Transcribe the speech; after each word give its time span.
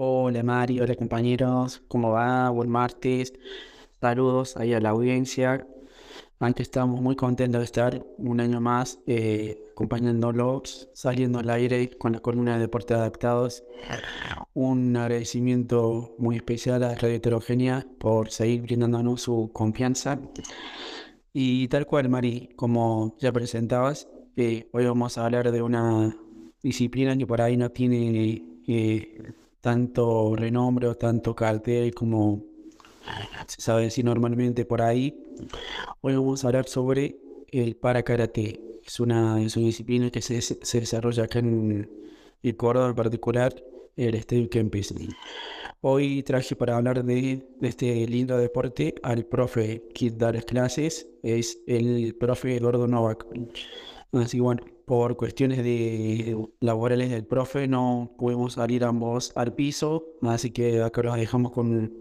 Hola 0.00 0.44
Mari, 0.44 0.78
hola 0.78 0.94
compañeros, 0.94 1.82
¿cómo 1.88 2.12
va? 2.12 2.50
Buen 2.50 2.70
martes. 2.70 3.32
Saludos 4.00 4.56
ahí 4.56 4.72
a 4.72 4.78
la 4.78 4.90
audiencia. 4.90 5.66
Antes 6.38 6.68
estamos 6.68 7.00
muy 7.02 7.16
contentos 7.16 7.58
de 7.58 7.64
estar 7.64 8.06
un 8.16 8.38
año 8.38 8.60
más 8.60 9.00
eh, 9.08 9.60
acompañándolos, 9.72 10.88
saliendo 10.94 11.40
al 11.40 11.50
aire 11.50 11.90
con 11.98 12.12
la 12.12 12.20
columna 12.20 12.54
de 12.54 12.60
Deportes 12.60 12.96
Adaptados. 12.96 13.64
Un 14.54 14.96
agradecimiento 14.96 16.14
muy 16.16 16.36
especial 16.36 16.84
a 16.84 16.94
Radio 16.94 17.16
Heterogénea 17.16 17.84
por 17.98 18.30
seguir 18.30 18.62
brindándonos 18.62 19.22
su 19.22 19.50
confianza. 19.52 20.20
Y 21.32 21.66
tal 21.66 21.86
cual, 21.86 22.08
Mari, 22.08 22.50
como 22.54 23.16
ya 23.18 23.32
presentabas, 23.32 24.08
eh, 24.36 24.68
hoy 24.72 24.86
vamos 24.86 25.18
a 25.18 25.24
hablar 25.24 25.50
de 25.50 25.60
una 25.60 26.16
disciplina 26.62 27.16
que 27.18 27.26
por 27.26 27.42
ahí 27.42 27.56
no 27.56 27.72
tiene 27.72 28.44
eh, 28.68 29.34
tanto 29.60 30.34
renombre 30.36 30.88
o 30.88 30.94
tanto 30.94 31.34
cartel 31.34 31.94
como 31.94 32.44
se 33.46 33.60
sabe 33.60 33.82
decir 33.82 34.04
normalmente 34.04 34.64
por 34.64 34.82
ahí. 34.82 35.18
Hoy 36.00 36.14
vamos 36.14 36.44
a 36.44 36.48
hablar 36.48 36.66
sobre 36.68 37.18
el 37.50 37.76
para 37.76 38.02
karate. 38.02 38.60
Es 38.84 39.00
una, 39.00 39.42
es 39.42 39.56
una 39.56 39.66
disciplina 39.66 40.10
que 40.10 40.22
se, 40.22 40.40
se 40.40 40.80
desarrolla 40.80 41.24
acá 41.24 41.40
en 41.40 41.90
el 42.42 42.56
Córdoba 42.56 42.88
en 42.88 42.94
particular, 42.94 43.54
el 43.96 44.14
Estadio 44.14 44.48
Kempis. 44.48 44.94
Hoy 45.80 46.22
traje 46.22 46.56
para 46.56 46.76
hablar 46.76 47.04
de, 47.04 47.46
de, 47.60 47.68
este 47.68 48.06
lindo 48.06 48.36
deporte 48.36 48.94
al 49.02 49.24
profe 49.24 49.84
que 49.94 50.10
da 50.10 50.32
las 50.32 50.44
clases, 50.44 51.08
es 51.22 51.60
el 51.66 52.16
profe 52.18 52.56
Eduardo 52.56 52.86
Novak. 52.86 53.26
Así 54.12 54.40
bueno, 54.40 54.62
por 54.86 55.16
cuestiones 55.16 55.58
de 55.58 56.36
laborales 56.60 57.10
del 57.10 57.26
profe 57.26 57.68
no 57.68 58.10
pudimos 58.16 58.54
salir 58.54 58.84
ambos 58.84 59.32
al 59.34 59.52
piso, 59.54 60.04
así 60.22 60.50
que 60.50 60.82
acá 60.82 61.02
los 61.02 61.16
dejamos 61.16 61.52
con 61.52 61.92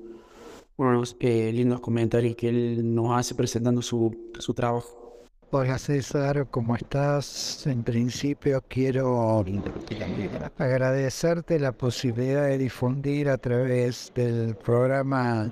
unos 0.77 1.17
eh, 1.19 1.51
lindos 1.53 1.81
comentarios 1.81 2.35
que 2.37 2.49
él 2.49 2.95
nos 2.95 3.17
hace 3.17 3.35
presentando 3.35 3.81
su, 3.81 4.15
su 4.39 4.53
trabajo. 4.53 5.07
Hola 5.49 5.77
César, 5.77 6.47
¿cómo 6.51 6.75
estás? 6.75 7.65
En 7.67 7.81
principio 7.81 8.61
quiero 8.67 9.45
agradecerte 10.57 11.57
la 11.57 11.71
posibilidad 11.71 12.47
de 12.47 12.57
difundir 12.57 13.29
a 13.29 13.37
través 13.37 14.11
del 14.13 14.55
programa 14.55 15.49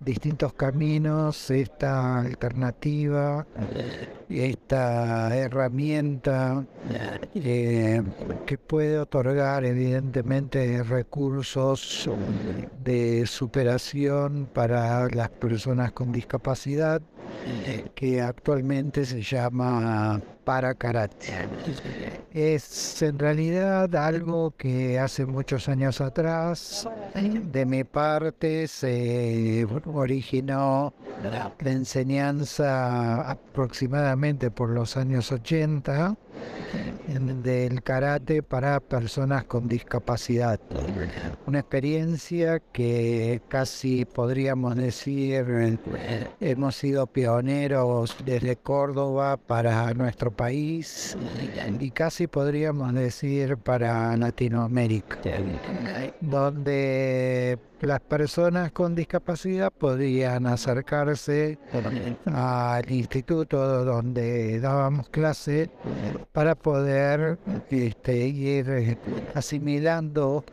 Distintos 0.00 0.52
Caminos 0.52 1.50
esta 1.50 2.18
alternativa, 2.18 3.46
esta 4.40 5.36
herramienta 5.36 6.64
eh, 7.34 8.02
que 8.46 8.58
puede 8.58 8.98
otorgar 8.98 9.64
evidentemente 9.64 10.82
recursos 10.82 12.08
de 12.82 13.26
superación 13.26 14.48
para 14.52 15.08
las 15.08 15.28
personas 15.30 15.92
con 15.92 16.12
discapacidad 16.12 17.02
que 17.94 18.20
actualmente 18.20 19.04
se 19.04 19.22
llama 19.22 20.20
para 20.44 20.74
karate. 20.74 21.32
Es 22.32 23.02
en 23.02 23.18
realidad 23.18 23.94
algo 23.94 24.54
que 24.56 24.98
hace 24.98 25.26
muchos 25.26 25.68
años 25.68 26.00
atrás, 26.00 26.88
de 27.14 27.66
mi 27.66 27.84
parte, 27.84 28.66
se 28.68 29.66
originó 29.86 30.94
la 31.22 31.70
enseñanza 31.70 33.30
aproximadamente 33.30 34.50
por 34.50 34.70
los 34.70 34.96
años 34.96 35.30
80 35.30 36.16
del 37.42 37.82
karate 37.82 38.42
para 38.42 38.80
personas 38.80 39.44
con 39.44 39.68
discapacidad. 39.68 40.60
Una 41.46 41.60
experiencia 41.60 42.60
que 42.60 43.42
casi 43.48 44.04
podríamos 44.04 44.76
decir 44.76 45.78
hemos 46.40 46.76
sido 46.76 47.06
pioneros 47.06 48.16
desde 48.24 48.56
Córdoba 48.56 49.36
para 49.36 49.92
nuestro 49.94 50.30
país 50.30 51.16
y 51.78 51.90
casi 51.90 52.26
podríamos 52.26 52.94
decir 52.94 53.56
para 53.56 54.16
Latinoamérica, 54.16 55.18
donde 56.20 57.58
las 57.80 58.00
personas 58.00 58.70
con 58.70 58.94
discapacidad 58.94 59.72
podían 59.72 60.46
acercarse 60.46 61.58
al 62.26 62.90
instituto 62.90 63.84
donde 63.84 64.60
dábamos 64.60 65.08
clase 65.08 65.68
para 66.32 66.54
poder 66.54 67.38
este, 67.70 68.26
ir 68.26 68.98
asimilando 69.34 70.44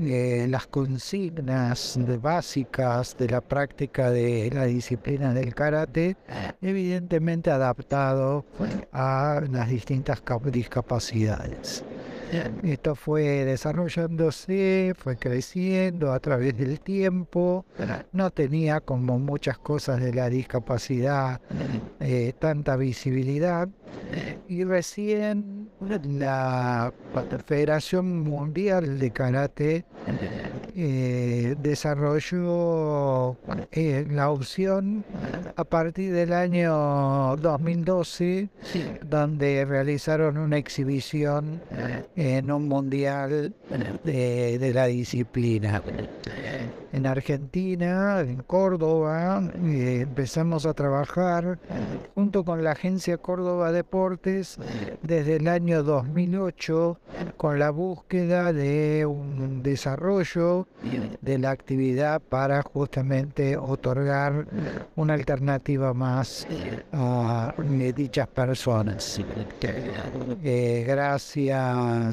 eh, 0.00 0.46
las 0.48 0.66
consignas 0.68 1.98
básicas 2.20 3.16
de 3.18 3.28
la 3.28 3.40
práctica 3.40 4.10
de 4.10 4.50
la 4.52 4.64
disciplina 4.64 5.34
del 5.34 5.54
karate, 5.54 6.16
evidentemente 6.62 7.50
adaptado 7.50 8.44
a 8.92 9.42
las 9.50 9.68
distintas 9.68 10.22
discapacidades. 10.52 11.84
Esto 12.62 12.94
fue 12.94 13.44
desarrollándose, 13.44 14.94
fue 14.96 15.16
creciendo 15.16 16.12
a 16.12 16.20
través 16.20 16.56
del 16.56 16.80
tiempo. 16.80 17.64
No 18.12 18.30
tenía 18.30 18.80
como 18.80 19.18
muchas 19.18 19.58
cosas 19.58 20.00
de 20.00 20.12
la 20.12 20.28
discapacidad 20.28 21.40
eh, 22.00 22.32
tanta 22.38 22.76
visibilidad. 22.76 23.68
Y 24.48 24.64
recién 24.64 25.70
la 25.80 26.92
Federación 27.46 28.22
Mundial 28.22 28.98
de 28.98 29.10
Karate 29.10 29.84
eh, 30.74 31.56
desarrolló 31.60 33.36
eh, 33.72 34.06
la 34.10 34.30
opción 34.30 35.04
a 35.56 35.64
partir 35.64 36.12
del 36.12 36.32
año 36.32 37.36
2012, 37.36 38.48
donde 39.04 39.64
realizaron 39.64 40.38
una 40.38 40.56
exhibición 40.56 41.60
en 42.18 42.50
un 42.50 42.66
mundial 42.66 43.54
de, 44.02 44.58
de 44.58 44.74
la 44.74 44.86
disciplina 44.86 45.80
en 46.92 47.06
Argentina, 47.06 48.20
en 48.20 48.42
Córdoba, 48.42 49.42
eh, 49.64 50.00
empezamos 50.02 50.66
a 50.66 50.74
trabajar 50.74 51.58
junto 52.14 52.44
con 52.44 52.64
la 52.64 52.72
agencia 52.72 53.18
Córdoba 53.18 53.72
Deportes 53.72 54.58
desde 55.02 55.36
el 55.36 55.48
año 55.48 55.82
2008 55.82 56.98
con 57.36 57.58
la 57.58 57.70
búsqueda 57.70 58.52
de 58.52 59.06
un 59.06 59.62
desarrollo 59.62 60.66
de 61.20 61.38
la 61.38 61.50
actividad 61.50 62.20
para 62.20 62.62
justamente 62.62 63.56
otorgar 63.56 64.46
una 64.96 65.14
alternativa 65.14 65.92
más 65.94 66.46
a 66.92 67.54
dichas 67.94 68.28
personas. 68.28 69.20
Eh, 70.42 70.84
gracias 70.86 72.07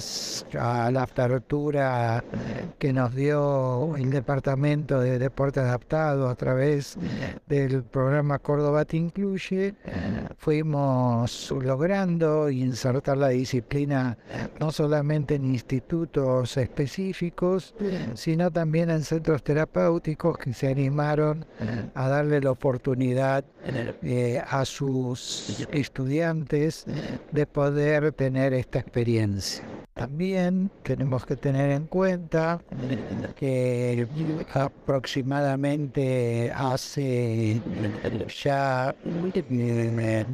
a 0.59 0.89
la 0.91 1.03
apertura 1.03 2.23
que 2.79 2.94
nos 2.94 3.16
dio 3.16 3.95
el 3.95 4.09
departamento 4.09 5.00
de 5.00 5.19
deporte 5.19 5.59
adaptado 5.59 6.29
a 6.29 6.35
través 6.35 6.97
del 7.47 7.83
programa 7.83 8.39
Córdoba 8.39 8.85
Te 8.85 8.97
Incluye, 8.97 9.75
fuimos 10.38 11.51
logrando 11.51 12.50
insertar 12.50 13.17
la 13.17 13.29
disciplina 13.29 14.17
no 14.59 14.72
solamente 14.72 15.35
en 15.35 15.45
institutos 15.45 16.57
específicos, 16.57 17.73
sino 18.13 18.51
también 18.51 18.89
en 18.89 19.03
centros 19.03 19.44
terapéuticos 19.44 20.38
que 20.38 20.53
se 20.53 20.67
animaron 20.67 21.45
a 21.94 22.07
darle 22.07 22.41
la 22.41 22.51
oportunidad 22.51 23.45
eh, 24.03 24.41
a 24.47 24.66
sus 24.66 25.67
estudiantes 25.72 26.85
de 27.31 27.45
poder 27.45 28.11
tener 28.11 28.53
esta 28.53 28.79
experiencia. 28.79 29.63
También 29.97 30.69
tenemos 30.83 31.25
que 31.25 31.38
tener 31.38 31.72
en 31.72 31.85
cuenta 31.85 32.59
que 33.38 34.06
aproximadamente 34.53 36.52
hace 36.53 37.61
ya 38.43 38.93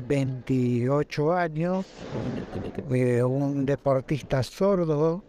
28 0.07 1.33
años 1.33 1.85
eh, 2.89 3.21
un 3.21 3.63
deportista 3.67 4.41
sordo 4.41 5.23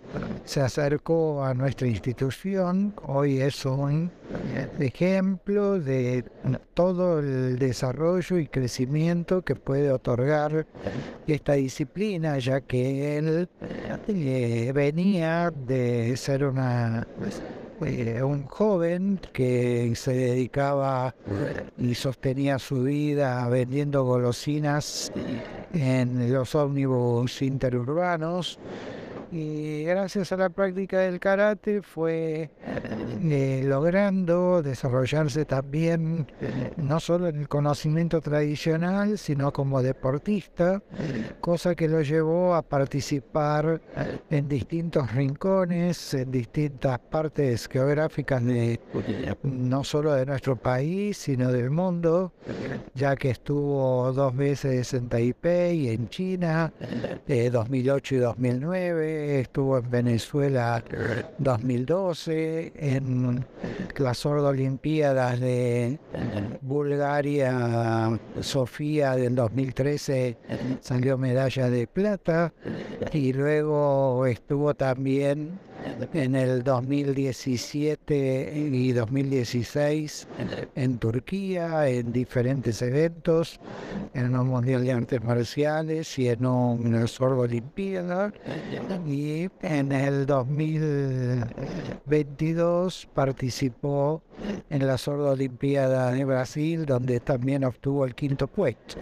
se 0.44 0.60
acercó 0.60 1.44
a 1.44 1.54
nuestra 1.54 1.86
institución. 1.86 2.94
Hoy 3.06 3.40
es 3.40 3.64
un 3.64 4.10
ejemplo 4.78 5.78
de 5.78 6.24
todo 6.74 7.20
el 7.20 7.58
desarrollo 7.58 8.38
y 8.38 8.46
crecimiento 8.46 9.42
que 9.42 9.54
puede 9.54 9.90
otorgar 9.90 10.66
esta 11.26 11.52
disciplina, 11.54 12.38
ya 12.38 12.60
que 12.60 13.18
él 13.18 13.48
eh, 14.28 14.72
venía 14.72 15.50
de 15.50 16.16
ser 16.16 16.44
una 16.44 17.06
eh, 17.84 18.22
un 18.22 18.44
joven 18.44 19.18
que 19.32 19.92
se 19.96 20.12
dedicaba 20.12 21.14
y 21.76 21.94
sostenía 21.94 22.60
su 22.60 22.84
vida 22.84 23.48
vendiendo 23.48 24.04
golosinas 24.04 25.10
en 25.72 26.32
los 26.32 26.54
ómnibus 26.54 27.42
interurbanos 27.42 28.58
Y 29.32 29.84
gracias 29.84 30.30
a 30.32 30.36
la 30.36 30.50
práctica 30.50 30.98
del 30.98 31.18
karate 31.18 31.80
fue 31.80 32.50
eh, 33.24 33.62
logrando 33.64 34.60
desarrollarse 34.62 35.46
también 35.46 36.26
no 36.76 37.00
solo 37.00 37.28
en 37.28 37.36
el 37.40 37.48
conocimiento 37.48 38.20
tradicional, 38.20 39.16
sino 39.16 39.50
como 39.50 39.82
deportista, 39.82 40.82
cosa 41.40 41.74
que 41.74 41.88
lo 41.88 42.02
llevó 42.02 42.54
a 42.54 42.60
participar 42.60 43.80
en 44.28 44.48
distintos 44.48 45.10
rincones, 45.14 46.12
en 46.12 46.30
distintas 46.30 46.98
partes 46.98 47.68
geográficas 47.68 48.44
de 48.44 48.80
no 49.42 49.82
solo 49.82 50.12
de 50.12 50.26
nuestro 50.26 50.56
país, 50.56 51.16
sino 51.16 51.50
del 51.50 51.70
mundo, 51.70 52.34
ya 52.94 53.16
que 53.16 53.30
estuvo 53.30 54.12
dos 54.12 54.36
veces 54.36 54.92
en 54.92 55.08
Taipei, 55.08 55.88
en 55.88 56.08
China, 56.10 56.72
2008 57.26 58.14
eh, 58.14 58.18
y 58.18 58.20
2009, 58.20 59.21
estuvo 59.22 59.78
en 59.78 59.90
Venezuela 59.90 60.82
2012, 61.38 62.72
en 62.76 63.44
las 63.96 64.26
Olimpiadas 64.26 65.40
de 65.40 65.98
Bulgaria, 66.60 68.18
Sofía 68.40 69.16
del 69.16 69.34
2013 69.34 70.36
salió 70.80 71.18
medalla 71.18 71.70
de 71.70 71.86
plata 71.86 72.52
y 73.12 73.32
luego 73.32 74.26
estuvo 74.26 74.74
también 74.74 75.58
en 76.14 76.34
el 76.34 76.62
2017 76.62 78.52
y 78.54 78.92
2016 78.92 80.28
en 80.74 80.98
Turquía, 80.98 81.88
en 81.88 82.12
diferentes 82.12 82.82
eventos, 82.82 83.58
en 84.14 84.36
un 84.36 84.48
Mundial 84.48 84.84
de 84.84 84.92
Artes 84.92 85.22
Marciales 85.22 86.18
y 86.18 86.28
en 86.28 86.44
un 86.46 87.06
Sorbo 87.08 87.42
Olimpiada. 87.42 88.32
Y 89.06 89.48
en 89.62 89.92
el 89.92 90.26
2022 90.26 93.08
participó 93.14 94.22
en 94.70 94.86
la 94.86 94.96
Sordo 94.98 95.30
Olimpiada 95.30 96.12
de 96.12 96.24
Brasil, 96.24 96.86
donde 96.86 97.18
también 97.20 97.64
obtuvo 97.64 98.04
el 98.04 98.14
quinto 98.14 98.46
puesto. 98.46 98.96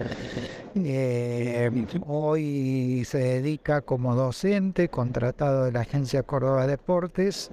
Eh, 0.75 1.71
hoy 2.07 3.03
se 3.05 3.19
dedica 3.19 3.81
como 3.81 4.15
docente, 4.15 4.89
contratado 4.89 5.65
de 5.65 5.73
la 5.73 5.81
Agencia 5.81 6.23
Córdoba 6.23 6.67
Deportes, 6.67 7.51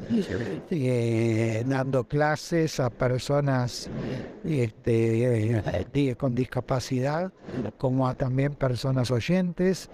eh, 0.69 1.63
dando 1.65 2.03
clases 2.03 2.79
a 2.79 2.89
personas 2.89 3.89
este, 4.45 5.57
eh, 5.93 6.15
con 6.15 6.35
discapacidad, 6.35 7.31
como 7.77 8.07
a 8.07 8.15
también 8.15 8.53
personas 8.53 9.09
oyentes, 9.11 9.89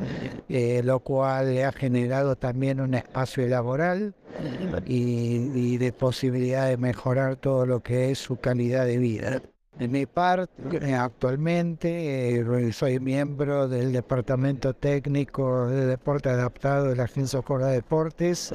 lo 0.50 1.00
cual 1.00 1.54
le 1.54 1.66
ha 1.66 1.72
generado 1.72 2.36
también 2.36 2.82
un 2.82 2.94
espacio 2.94 3.48
laboral 3.48 4.14
y, 4.86 5.78
de 5.78 5.92
posibilidad 5.92 6.68
de 6.68 6.78
mejorar 6.78 7.36
todo 7.38 7.66
lo 7.66 7.82
que 7.82 8.12
es 8.12 8.20
su 8.20 8.38
calidad 8.38 8.86
de 8.86 8.98
vida. 8.98 9.42
De 9.78 9.88
mi 9.88 10.06
parte, 10.06 10.54
eh, 10.88 10.94
actualmente 10.94 12.40
eh, 12.40 12.72
soy 12.74 13.00
miembro 13.00 13.68
del 13.68 13.92
Departamento 13.92 14.76
Técnico 14.76 15.68
de 15.68 15.88
Deporte 15.88 16.30
Adaptado 16.30 16.90
de 16.90 16.96
la 16.96 17.06
Agencia 17.06 17.42
Córdoba 17.42 17.72
Deportes, 17.72 18.54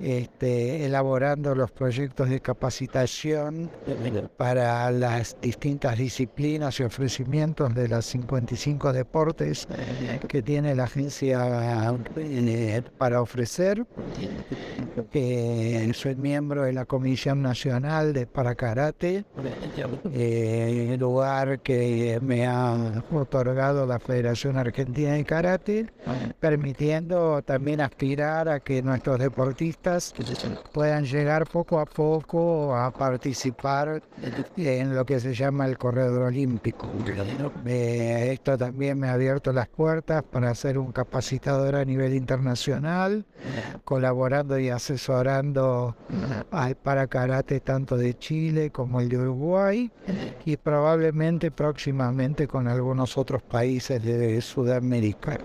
este, 0.00 0.86
elaborando 0.86 1.54
los 1.54 1.70
proyectos 1.70 2.30
de 2.30 2.40
capacitación 2.40 3.70
para 4.38 4.90
las 4.90 5.36
distintas 5.42 5.98
disciplinas 5.98 6.80
y 6.80 6.84
ofrecimientos 6.84 7.74
de 7.74 7.88
las 7.88 8.06
55 8.06 8.94
deportes 8.94 9.68
que 10.28 10.40
tiene 10.40 10.74
la 10.74 10.84
agencia 10.84 11.94
eh, 12.16 12.82
para 12.96 13.20
ofrecer. 13.20 13.84
soy 15.92 16.16
miembro 16.16 16.62
de 16.62 16.72
la 16.72 16.86
Comisión 16.86 17.42
Nacional 17.42 18.14
de 18.14 18.26
Para 18.26 18.54
Karate 18.54 19.26
eh, 20.40 20.96
lugar 20.98 21.60
que 21.60 22.18
me 22.22 22.46
ha 22.46 23.02
otorgado 23.12 23.86
la 23.86 23.98
Federación 23.98 24.56
Argentina 24.56 25.12
de 25.12 25.24
Karate, 25.24 25.86
permitiendo 26.40 27.42
también 27.42 27.80
aspirar 27.80 28.48
a 28.48 28.60
que 28.60 28.82
nuestros 28.82 29.18
deportistas 29.18 30.14
puedan 30.72 31.04
llegar 31.04 31.46
poco 31.46 31.80
a 31.80 31.86
poco 31.86 32.76
a 32.76 32.90
participar 32.90 34.02
en 34.56 34.94
lo 34.94 35.04
que 35.04 35.20
se 35.20 35.34
llama 35.34 35.66
el 35.66 35.78
corredor 35.78 36.22
olímpico. 36.22 36.88
esto 37.66 38.56
también 38.58 38.98
me 38.98 39.08
ha 39.08 39.14
abierto 39.14 39.52
las 39.52 39.68
puertas 39.68 40.22
para 40.22 40.54
ser 40.54 40.78
un 40.78 40.92
capacitador 40.92 41.76
a 41.76 41.84
nivel 41.84 42.14
internacional, 42.14 43.24
colaborando 43.84 44.58
y 44.58 44.68
asesorando 44.70 45.96
al 46.50 46.76
para 46.76 47.06
karate 47.06 47.60
tanto 47.60 47.96
de 47.96 48.16
Chile 48.18 48.70
como 48.70 49.00
el 49.00 49.08
de 49.08 49.18
Uruguay 49.18 49.90
y 50.44 50.56
probablemente 50.56 51.50
próximamente 51.50 52.46
con 52.46 52.68
algunos 52.68 53.16
otros 53.18 53.42
países 53.42 54.02
de 54.02 54.40
Sudamérica. 54.40 55.38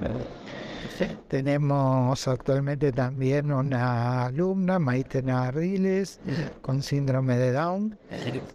Tenemos 1.27 2.27
actualmente 2.27 2.91
también 2.91 3.51
una 3.51 4.25
alumna, 4.25 4.79
Maite 4.79 5.23
Narriles, 5.23 6.19
con 6.61 6.83
síndrome 6.83 7.37
de 7.37 7.51
Down, 7.51 7.97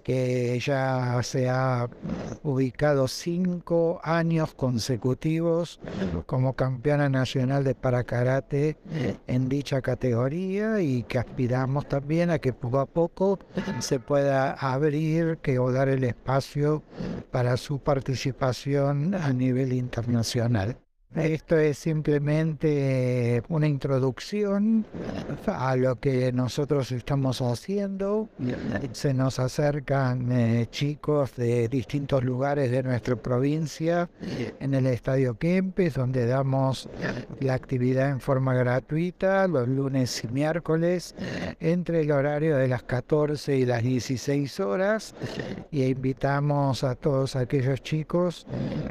que 0.03 0.59
ya 0.61 1.21
se 1.23 1.49
ha 1.49 1.89
ubicado 2.43 3.09
cinco 3.09 4.01
años 4.03 4.55
consecutivos 4.55 5.81
como 6.27 6.55
campeona 6.55 7.09
nacional 7.09 7.65
de 7.65 7.75
paracarate 7.75 8.77
en 9.27 9.49
dicha 9.49 9.81
categoría 9.83 10.81
y 10.81 11.03
que 11.03 11.19
aspiramos 11.19 11.89
también 11.89 12.31
a 12.31 12.39
que 12.39 12.53
poco 12.53 12.79
a 12.79 12.87
poco 12.87 13.39
se 13.81 13.99
pueda 13.99 14.53
abrir 14.53 15.39
que 15.39 15.59
o 15.59 15.73
dar 15.73 15.89
el 15.89 16.05
espacio 16.05 16.83
para 17.31 17.57
su 17.57 17.81
participación 17.81 19.15
a 19.15 19.33
nivel 19.33 19.73
internacional. 19.73 20.77
Esto 21.15 21.57
es 21.57 21.79
simplemente 21.79 23.43
una 23.49 23.67
introducción 23.67 24.85
a 25.47 25.75
lo 25.75 25.97
que 25.97 26.31
nosotros 26.33 26.93
estamos 26.93 27.41
haciendo. 27.41 28.29
Se 28.93 29.15
nos 29.15 29.39
acercan 29.39 30.31
eh, 30.31 30.67
chicos 30.71 31.35
de 31.35 31.67
distintos 31.69 32.23
lugares 32.23 32.71
de 32.71 32.83
nuestra 32.83 33.17
provincia 33.17 34.11
en 34.61 34.75
el 34.75 34.87
Estadio 34.87 35.39
Kempes, 35.39 35.95
donde 35.95 36.27
damos 36.27 36.91
la 37.41 37.55
actividad 37.55 38.11
en 38.11 38.21
forma 38.21 38.53
gratuita 38.53 39.49
los 39.49 39.67
lunes 39.67 40.23
y 40.23 40.29
miércoles 40.29 41.15
entre 41.59 42.03
el 42.03 42.13
horario 42.13 42.59
de 42.59 42.69
las 42.69 42.83
14 42.83 43.57
y 43.57 43.65
las 43.65 43.83
16 43.83 44.61
horas. 44.61 45.15
Y 45.71 45.85
invitamos 45.85 46.85
a 46.85 46.95
todos 46.97 47.35
aquellos 47.35 47.83
chicos 47.83 48.47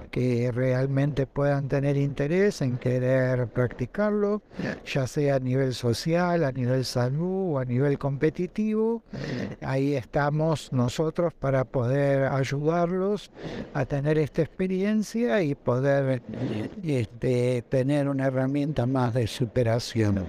que 0.09 0.51
realmente 0.51 1.27
puedan 1.27 1.67
tener 1.67 2.06
interés 2.07 2.61
en 2.61 2.77
querer 2.77 3.47
practicarlo, 3.47 4.41
ya 4.85 5.05
sea 5.05 5.35
a 5.35 5.39
nivel 5.39 5.73
social, 5.73 6.43
a 6.43 6.51
nivel 6.51 6.85
salud 6.85 7.53
o 7.53 7.59
a 7.59 7.65
nivel 7.65 7.97
competitivo. 7.97 9.03
Ahí 9.61 9.95
estamos 9.95 10.71
nosotros 10.73 11.33
para 11.33 11.65
poder 11.65 12.25
ayudarlos 12.25 13.31
a 13.73 13.85
tener 13.85 14.17
esta 14.17 14.41
experiencia 14.41 15.41
y 15.43 15.55
poder 15.55 16.21
este, 16.83 17.63
tener 17.69 18.09
una 18.09 18.27
herramienta 18.27 18.85
más 18.85 19.13
de 19.13 19.27
superación. 19.27 20.25